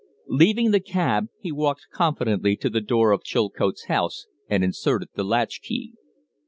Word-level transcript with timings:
Leaving 0.25 0.71
the 0.71 0.79
cab, 0.79 1.27
he 1.39 1.51
walked 1.51 1.85
confidently 1.93 2.55
to 2.57 2.71
the 2.71 2.81
door 2.81 3.11
of 3.11 3.23
Chilcote's 3.23 3.85
house 3.85 4.25
and 4.49 4.63
inserted 4.63 5.09
the 5.13 5.23
latch 5.23 5.61
key. 5.61 5.93